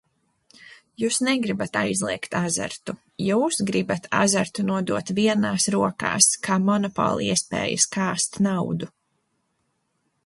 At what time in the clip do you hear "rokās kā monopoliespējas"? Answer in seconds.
5.77-7.89